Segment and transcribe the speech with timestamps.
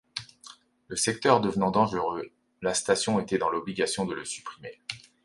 [0.87, 2.31] Le secteur devenant dangereux,
[2.63, 4.81] la station était dans l'obligation de le supprimer.